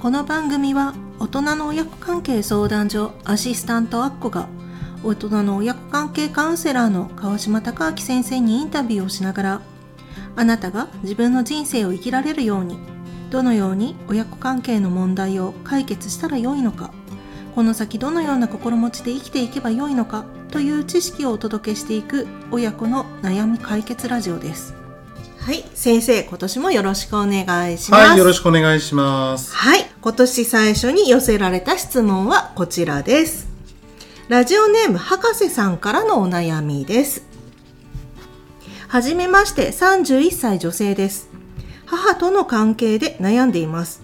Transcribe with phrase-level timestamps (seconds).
[0.00, 4.46] この番組は大人の親子関係相談所アシスタントアッコが
[5.02, 9.62] 大人の親子関係カウンセラーの川島隆明先生にインタビューをしながら
[10.36, 12.78] あなたが自分の人生を生きられるように
[13.30, 16.92] どのように親子関係の問題を解決したらよいのか
[17.54, 24.75] この先どのような心持ちで生きていけばよいのかという知識をお届けしていく親子の悩み解決ラジオです。
[25.46, 29.54] はい先生今年もよろしくお願いしますはい、よろしくお願いします。
[29.54, 29.84] はい。
[30.00, 33.46] 今年最初に寄せられた質問はこちらです。
[34.26, 37.22] ラジオネーム博士さんからのお悩みです。
[38.88, 41.28] はじめまして、31歳女性です。
[41.84, 44.02] 母との関係で悩んでいます。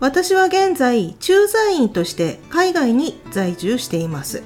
[0.00, 4.42] 私は現在、駐在員として海外に在住しています。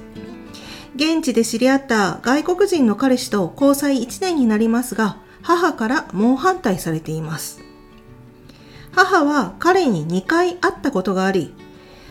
[0.95, 7.61] 現地で知り合った外国人の彼氏と交際1年になりますが、母から猛反対されています。
[8.91, 11.53] 母は彼に2回会ったことがあり、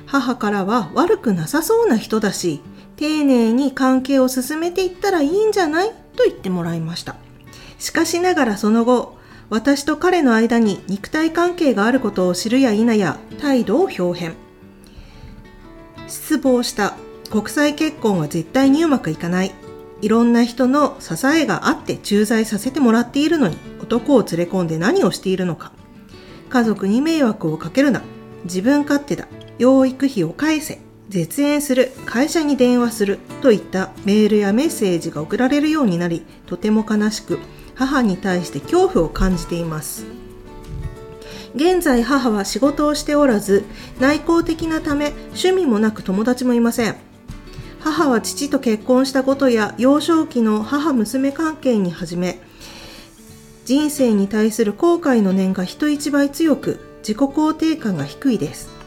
[0.07, 2.61] 母からは悪くなさそうな人だし、
[2.97, 7.17] 丁寧に関係を進めていったらいいんじゃないと言ってもらいました。
[7.79, 9.19] しかしながらその後、
[9.51, 14.35] 私と彼の間に肉体関係があることを知るや否や態度を表変。
[16.07, 16.95] 失望した。
[17.31, 19.53] 国際結婚は絶対にうまくいかない。
[20.01, 25.73] いろんな人の支えがあって駐在させてもらっているのに男を連れ込んで何をしているのか。
[26.49, 28.03] 家族に迷惑をかけるな。
[28.45, 29.27] 自分勝手だ。
[29.59, 30.79] 養育費を返せ。
[31.09, 31.93] 絶縁する。
[32.07, 33.19] 会社に電話する。
[33.43, 37.39] といったメールやメッセージが送られるようになり、とても悲しく、
[37.75, 40.07] 母に対して恐怖を感じています。
[41.55, 43.65] 現在母は仕事をしておらず、
[44.01, 47.08] 内向的なため趣味もなく友達もいません。
[47.81, 52.41] 母は父と結婚したことや幼少期の母娘関係に始め、
[53.65, 58.79] 人生に対する後悔の念が人一倍強く自己肯定感が低いです。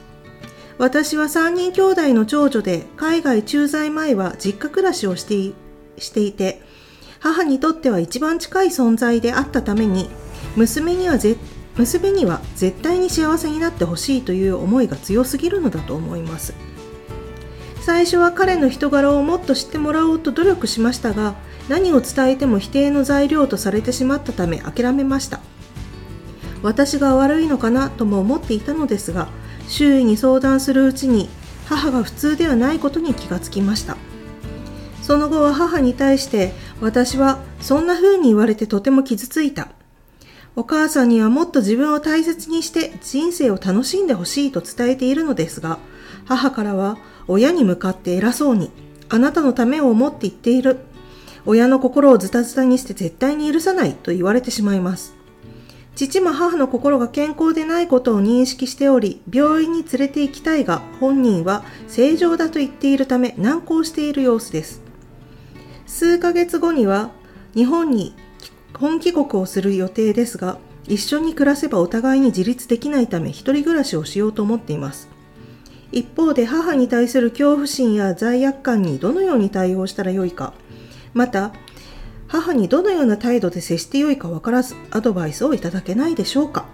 [0.77, 5.53] 私は3人兄弟の長女で海外駐在前は実家暮らしをしてい
[5.99, 6.59] していて
[7.19, 10.09] 母にとっては一番近い存在であったために
[10.55, 11.37] 娘にはぜ
[11.77, 16.55] 娘には絶対に幸せになってほしいという思いが強すぎるのだと思います。
[17.81, 21.35] 最初は彼の人柄をもっと知ってもらおうと努力しましたが
[21.67, 25.39] 何を伝えても否定の材料とされてしまったため諦めました。
[26.61, 29.29] 私が悪いのかなとも思っていたのですが
[29.67, 31.27] 周囲に相談するうちに
[31.65, 33.97] 母が普通ではないことに気がつきました。
[35.01, 39.69] その後は母に対して私はそんな風に言われてとても傷ついた。
[40.55, 45.79] お母さんにはもっと自分を大切にして人生を楽しんでほしいと伝えているのですが
[46.25, 48.71] 母からは親に向かって偉そうに
[49.09, 50.79] あなたのためを思って言っている
[51.45, 55.15] 親の心をズタズタにして絶対に許さないと言われてしまいます。
[55.95, 64.81] 父も母の心が健康でないことを認識しており、病院に連れて行きたいが、本人は正常だと言っているため難航している様子です。
[65.85, 67.11] 数ヶ月後には
[67.53, 68.15] 日本に
[68.79, 70.57] 本帰国をする予定ですが、
[70.87, 75.09] 一緒に暮らせばお互いに自立できないため一人暮らしをしようと思っています。
[75.91, 80.53] 一方で母に対する恐怖心や罪悪感にどのように対応したらよいか、
[81.13, 81.51] また
[82.27, 86.65] 母にどのような態度で接してよいか分からずアドバイスをいただけないでしょうか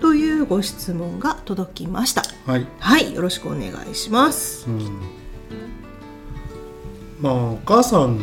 [0.00, 2.66] というご質問が届きましたはい。
[2.80, 5.00] はいよろしくお願いしますうん。
[7.20, 8.18] まあ、お母さんっ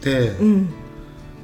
[0.00, 0.74] て、うん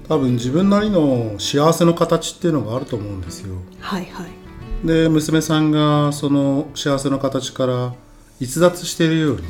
[0.08, 3.56] 多分自分なりの幸せの形っていうのがあると思うんですよ。
[3.78, 7.94] はいはいで、娘さんがその幸せの形から
[8.40, 9.42] 逸脱しているように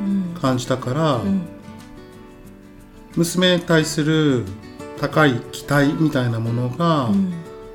[0.00, 0.40] うん。
[0.40, 1.42] 感じたから、うん。
[3.16, 4.44] 娘に対する
[5.00, 7.32] 高い期待みたいなものが、うん。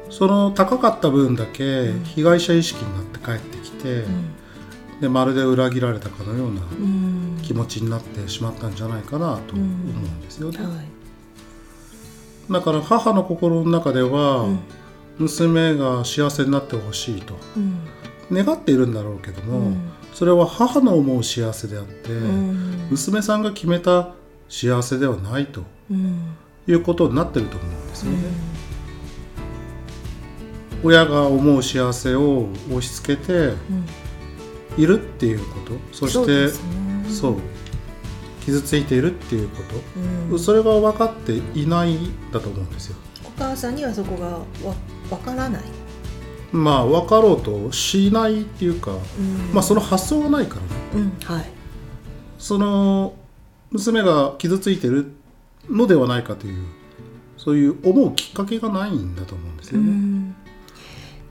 [0.10, 2.04] その高かった分だけうん。
[2.04, 4.06] 被害者意識になって帰ってきて、
[5.02, 7.40] でまるで裏切られたかのようなうん。
[7.42, 10.58] 気持ちになってしまったんじゃないかなと思うんですよね。
[10.58, 12.52] はい。
[12.52, 14.60] だから母の心の中では、うん。
[15.19, 18.46] 娘が幸せになってほしいとうん。
[18.46, 22.88] 願っているんだろうけども、うんそれは母の思う幸せであって、うん。
[22.90, 24.14] 娘さんが決めた
[24.50, 26.36] 幸せではないとうん。
[26.68, 28.18] いうことになってると思うんですよね。
[30.84, 33.86] 親が思う幸せを押し付けてうん。
[34.78, 36.50] いるっていうことそして
[37.10, 37.36] そう
[38.46, 39.58] 傷ついているっていうこ
[39.98, 40.32] うん。
[40.32, 42.96] と、それが分かっていないんだと思うんですよ。
[43.26, 44.44] お母さんにはそこがわ
[45.10, 45.64] わからない、
[46.51, 49.54] まあ分かろうとしないっていうか、うん。
[49.54, 50.68] まあその発想がないからね。
[50.96, 51.46] うんはい。
[52.38, 53.13] その
[53.72, 55.12] 娘が傷ついてる
[55.69, 56.66] のではないかという
[57.38, 60.36] そういう思うきっかけがないんだと思うんですよね。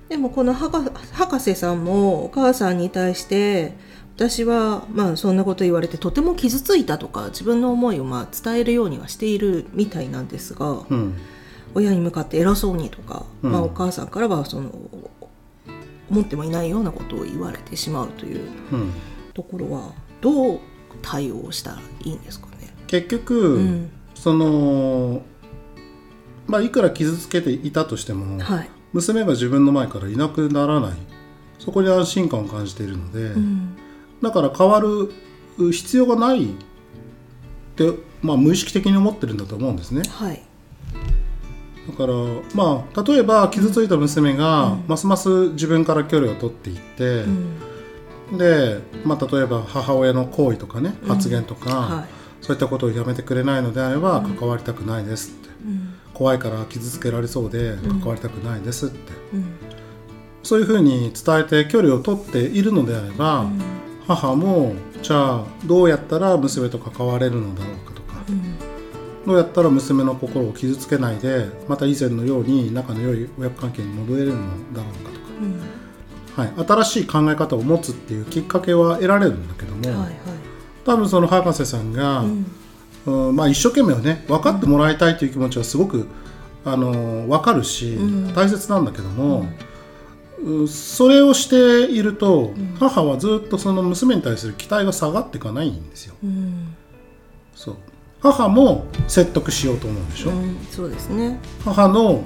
[0.08, 3.74] でもこの博博士さんもお母さんに対して
[4.16, 11.14] 私はまあそんなこと言われてとても傷ついたとか自分の思いをまあ伝えるようにはしているみたいなんですが、うん
[11.74, 13.52] 親に向かって偉そうにとか、うん。
[13.52, 14.70] まあ、お母さんからはその
[16.10, 18.40] 思ってもいないようなことを言われてしまうという
[18.72, 18.92] うん。
[19.34, 20.60] ところはどう
[21.02, 22.74] 対応したらいいんですかね？
[22.86, 23.90] 結局、うん。
[24.14, 25.22] その
[26.46, 28.70] まあいくら傷つけていたとしても、はい。
[28.92, 30.92] 娘が自分の前からいなくならない。
[31.58, 33.76] そこに安心感を感じているので、うん。
[34.22, 35.12] だから変わる
[35.72, 36.48] 必要がないっ
[37.76, 37.92] て、
[38.22, 40.42] まあ、無意識的に思ってるんだと思うんですねはい
[41.88, 42.12] だから
[42.54, 44.84] まあ例えば傷ついた娘が、うん。
[44.86, 47.22] ますます自分から距離を取っていって、
[48.30, 48.38] うん。
[48.38, 51.08] で、まあ、例えば母親の行為とかねうん。
[51.08, 52.08] 発言とか、はい。
[52.40, 54.34] そういったことをやめてくれないのであればうん。
[54.36, 55.94] 関わりたくないですって、うん。
[56.12, 58.00] 怖いから傷つけられそうでうん。
[58.00, 58.96] 関わりたくないですって、
[59.32, 59.44] うん。
[60.42, 63.60] そういうふうに伝えて距離を取っているのであれば、うん。
[64.06, 68.67] 母もじゃあどうやったら娘と関われるのだろうかとかうん
[69.28, 74.38] どうやったら娘の心を傷つけないでまた以前のように仲の良い親子関係に戻れるの
[74.72, 76.54] だろうかとか、うん。
[76.56, 80.16] はい、新しい考え方を持つっていうきっかけは得られるんだけども、はいはい。
[80.86, 82.46] 多分その博士さんが、うん。
[83.06, 86.06] うんまあ、一生懸命ね分かってもらいたいという気持ちはすごく、
[86.64, 88.34] あの分かるし、うん。
[88.34, 89.46] 大切なんだけども、
[90.42, 90.68] うん。
[90.68, 92.76] それをしていると、ん。
[92.78, 96.14] 母はずっとその娘に対する期待が下がっていかないんですよ。
[96.24, 96.74] うん。
[97.54, 97.76] そう
[98.20, 101.38] 母も説得しようと思うでしょ、うんそうですね。
[101.64, 102.24] 母の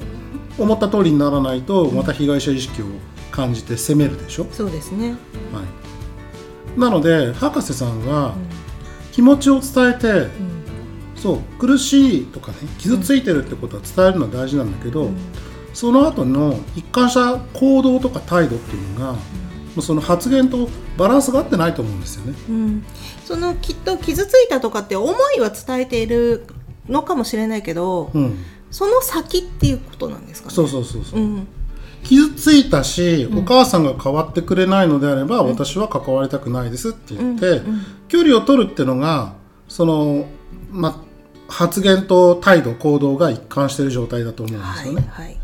[0.58, 2.86] 思った通りにならないとまた被害者意識を
[3.30, 5.10] 感じて責めるでしょ、そうですね。
[5.10, 5.62] は
[6.76, 8.34] い、なので博士さんは
[9.12, 10.30] 気持ちを伝えて、うん。
[11.16, 15.16] そう苦しいとかね傷ついてるってことは伝えるのは大事なんだけど、うん。
[15.72, 19.16] その後の一貫した行動とか態度っていうのが、
[19.80, 22.34] その発言とバランスが合ってないと思うんですよね。
[22.48, 22.84] うん、
[23.24, 26.44] そのきっと傷ついたとかって思いは伝えている
[26.88, 28.38] のかもしれないけど、うん、
[28.70, 30.54] その先っていうことなんですかね。
[30.54, 31.46] そうそうそうそう、うん。
[32.02, 37.62] 傷ついたし、うんお母さんが変わってくれないのであれば、私は関わりたくないですって言って、
[38.08, 39.34] 距離を取るっていうのが
[39.68, 40.26] その、
[40.70, 41.02] ま、
[41.48, 45.06] 発言と態度行動が一貫している状態だと思うんですよね。
[45.08, 45.41] はいはい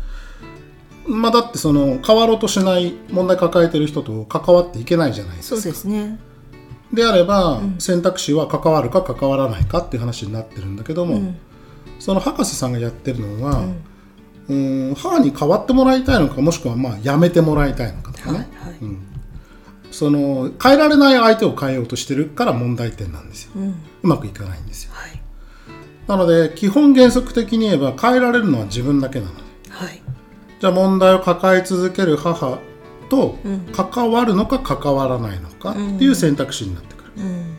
[1.09, 5.61] まあ、だってその変わろうとしない問題抱えてる人と関わっていけないじゃないですか。
[5.61, 6.19] そうですね。
[6.93, 7.75] であれば、うん。
[7.79, 11.37] 選択肢は関わるか関わらないかっていう話になってるんだけども、うん。
[11.99, 13.83] その博士さんがやってるのは、うん。
[14.49, 18.73] うーん母に変わってもらいたいのかもしくはまあやめてもらいたいのかとかはいね、はい。
[18.81, 18.99] うん、
[19.91, 23.51] その変えられない相手を変えようとしてるから問題点なんですよ。
[23.55, 23.67] うん。
[24.03, 24.91] うまくいかないんですよ。
[24.93, 25.21] はい。
[26.07, 29.41] なので基本原則的に言えば変えられるのは自分だけなので。
[29.69, 30.01] はい
[30.59, 32.59] じゃあ問題を抱え続ける母
[33.09, 33.59] とうん。
[33.71, 37.57] 関わるのか関わらないのかっていう選択肢になってくる、うん。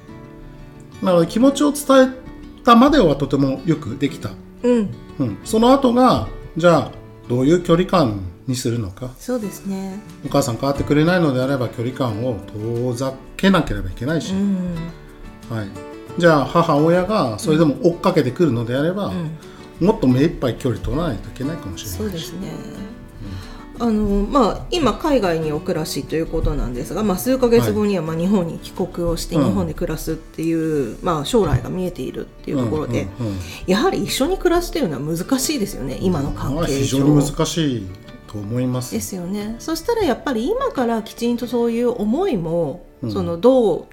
[1.02, 4.31] なので気持ちを伝えたまではとてもよくできた、
[4.62, 4.94] うん。
[5.19, 6.91] うん、その後がじゃあ
[7.29, 9.11] どういう距離感にするのか。
[9.19, 9.99] そうですね。
[10.25, 14.76] お母さん変わってくれないのであれば距離感を遠ざけなければいけないし、うん。
[15.50, 15.69] はい、
[16.17, 19.37] じゃあ母親がそれでも追っかけてくるのであれば、うん。
[19.85, 21.97] もっと目いっぱい距離取らないといけないかもしれないし。
[21.97, 22.89] そうですね。
[23.80, 30.52] あのまあ、今海外にお暮らしということなんですが、まあ、数ヶ月後にはまあ日本に帰国をしてうん日本で暮らすってい
[30.92, 36.80] う、まあ、将来が見えているっていうところで、うんうんうんやはり一緒に暮らすというのは難しいですよね今の関まあ係上。
[36.80, 37.87] 非常に難しい
[38.26, 38.92] と思います。
[38.92, 39.56] ですよね。
[39.58, 43.12] そしたらやっぱり今からきちんとそういう思いも、うん。
[43.12, 43.87] そのどう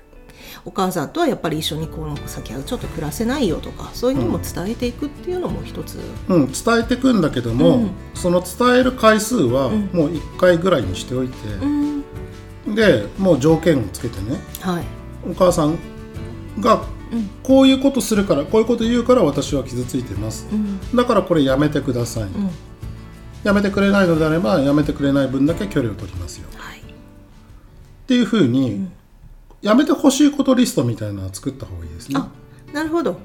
[0.66, 7.92] お母さんとはやっぱり一緒にこの先はちょっと暮らせないよとかそういうのも伝えていくっていうのも一つ、うん、伝えていくんだけども、うん。
[8.13, 9.89] その伝える回数はうん。
[9.94, 12.04] もう1回ぐらいにしておいて、うん。
[12.75, 14.84] でもう条件をつけてねはい。
[15.30, 15.77] お母さん
[16.60, 17.30] がうん。
[17.44, 20.48] こういうことするからこういうこと言うから私は傷ついてます。
[20.51, 20.96] うん。
[20.96, 22.50] だからこれやめてください、うん。
[23.44, 26.48] やめてくれないのであればやめてくれない分だけ距離を取りますよ。
[26.58, 26.80] はい。
[26.80, 26.82] っ
[28.08, 28.92] ていうふうに、ん
[29.62, 32.20] やめてほしいことリストみたいな作った方がいいですね。
[32.20, 32.30] あ
[32.74, 33.20] なるほど。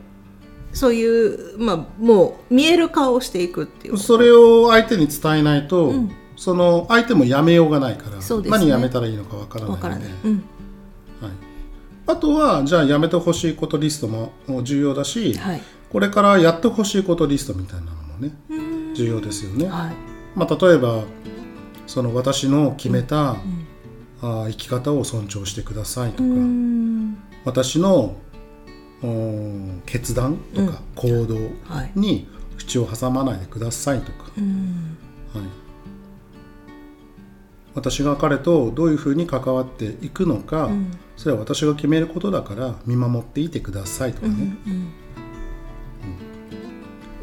[0.73, 6.11] そういうまあもう見える化をしていくっていうそれを相手に伝えないと、うん。
[6.37, 8.23] その相手もやめようがないから、ね。
[8.49, 10.07] 何やめたらいいのかわからないので。
[10.25, 10.45] うん。
[11.21, 11.31] はい、
[12.07, 15.62] あとはじゃあやめてほしいことリストも重要だし、はい。
[15.91, 18.57] これからやってほしいことリストみたいなのもねう
[18.93, 18.95] ん。
[18.95, 19.93] 重要ですよね、はい。
[20.35, 21.05] まあ、例えば
[21.87, 23.67] その私の決めた、ん
[24.23, 27.19] あー生き方を尊重してくださいとか、うん。
[27.45, 28.17] 私の
[29.02, 31.93] うん決断とか行動はい。
[31.97, 34.97] に口を挟まないでくださいとか、うん。
[35.35, 35.45] はい、
[37.75, 40.93] 私が彼とどういうふうに関わっていくのか、うん。
[41.17, 44.37] それは私が決めることだから見守っていてくださいとかうね、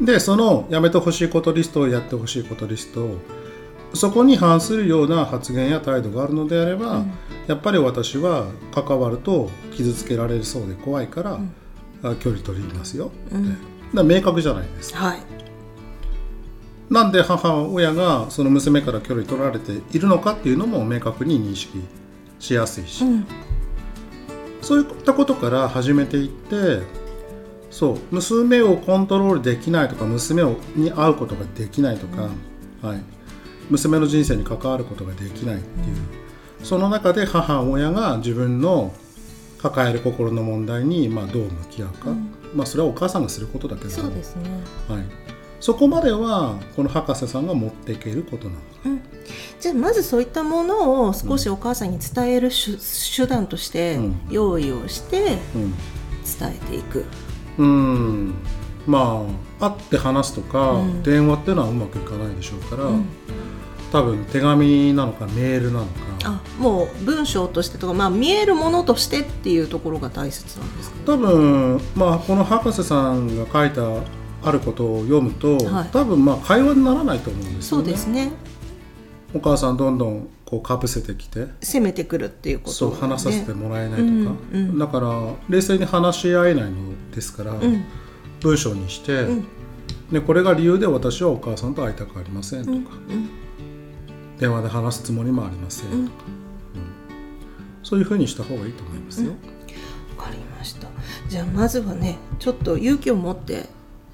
[0.00, 0.04] ん。
[0.04, 3.08] でそのやめてほしいことリストをやってほしいことリスト
[3.94, 7.12] そこに反するような発言や態度があるのであれば、うん。
[7.46, 11.52] やっぱり私は関わると傷つけられるそうで怖いから、ん。
[12.02, 13.06] あ距離取りますよ。
[13.06, 13.56] って、うん。
[13.94, 14.98] だ明確じゃないですか。
[14.98, 15.22] はい。
[16.88, 21.80] なんで母親がその娘から距離取られているのかっていうのも明確に認識
[22.40, 23.26] しやすいし、うん。
[24.60, 26.82] そういったことから始めていって
[27.70, 32.28] そう娘をコントロールできないとか娘をに会うことができないとか、
[32.82, 33.02] はい、
[33.70, 35.96] 娘の人生に関わることができないっていう、
[36.62, 38.92] その中で母親が自分の
[39.58, 42.10] 抱える心の問題に、まあ、どう向き合うか、
[42.54, 43.90] まあ、それはお母さんがすることだけど。
[43.90, 44.50] そうですね。
[44.88, 45.04] はい、
[45.60, 48.60] そこまではこの博士さんが持っていけることなの？
[48.86, 49.00] うん。
[49.60, 52.78] じゃあまずそういったものを少しお母さんに伝える手,、
[53.16, 54.20] 手段としてうん。
[54.30, 55.74] 用意をしてうん。
[56.38, 57.04] 伝えていく、
[57.58, 58.34] うん。
[58.86, 59.26] ま
[59.60, 61.02] あ会って話すとか、うん。
[61.02, 63.06] 電話っていうのはうまくいかないでしょうから、うん
[63.92, 65.90] 多分手紙なのかメールなのか。
[66.22, 70.96] あもう文章としてとか、まあ、見えるものとしてっていうところが大切なんですか？
[70.96, 73.82] ね多分、まあ、この博士さんが書いた
[74.42, 75.88] あることを読むと、はい。
[75.92, 77.88] 多分まあ会話にならないと思うんですそよね。
[77.88, 78.32] うですね。
[79.34, 84.78] お母さんどんどんこうかぶせてきて攻めてくるっていうことそう話させてもらえないとか、うんうん。
[84.78, 85.08] だから
[85.48, 86.76] 冷静に話し合えないの
[87.14, 87.84] ですから、うん。
[88.40, 89.44] 文章にして、うん。
[90.12, 92.82] でこれが理由で私はお母さんと会いたくありませんとか、うんう
[93.18, 93.30] ん
[94.40, 95.90] 電話で話すつもりもありません。
[95.90, 95.98] うん。
[95.98, 96.10] うん。
[97.82, 99.32] そういうふうにした方がいいと思いますよ。
[100.16, 100.88] わかりました。
[101.28, 103.66] じゃあまずはねちょっと勇気を持って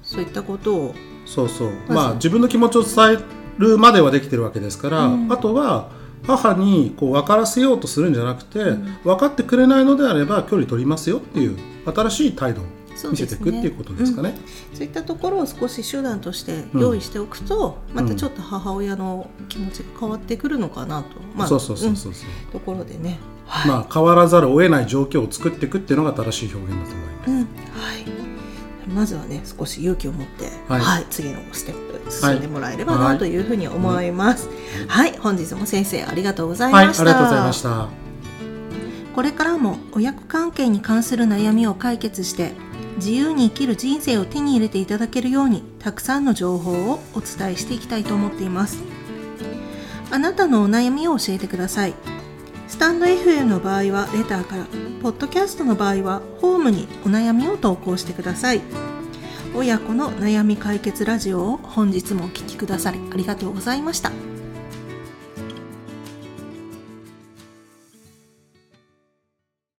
[0.03, 0.95] そういったことを。
[1.25, 1.71] そうそう。
[1.87, 3.23] ずまあ自分の気持ちを伝え
[3.57, 5.31] るまではできてるわけですから、うん。
[5.31, 5.91] あとは
[6.25, 8.59] 母にこう分からせようとするんじゃなくて、
[9.03, 12.61] 分かってくれないのであれば距離取りますよっていう新しい態度。
[12.61, 12.76] を
[13.09, 14.35] 見せていくっていうことですかね。
[14.73, 22.13] そういったところを少し手段として用意しておくと、またちょっと母親の気持ちが変わってくるのかなと、まあそうそうそうそう
[22.51, 27.29] ところでね、はいまあ変わらざるを得ない状況を作っていくっていうのが正しい表現だと思います。
[27.29, 27.37] うん。
[27.37, 31.03] はい、まずはね少し勇気を持って、ははい。
[31.03, 33.37] い次のステップ進んでもらえればはないとい。
[33.37, 34.49] うふうに思います。
[34.87, 37.03] はい、本日も先生ありがとうございはい、あました。
[37.03, 37.87] りがとうございました。
[39.15, 42.51] これからも親子関係に関する悩みを解決して
[42.97, 48.83] 自由に生きる人生を手に入れていただけるようにたくさんの情報をお伝えしていきたいと思っています。
[50.09, 51.93] あなたのお悩みを教えてください。
[52.67, 54.65] スタンド FM の場合はレターから
[55.01, 58.61] ポッドキャストの場合はホームにお悩みを投稿してください。
[59.55, 64.11] 親子の悩み解決ラジオを本日もお聴きくださりありがとうございました。